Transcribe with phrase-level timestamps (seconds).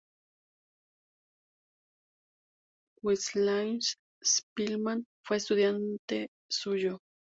[3.03, 6.97] Władysław Szpilman fue estudiante suyo.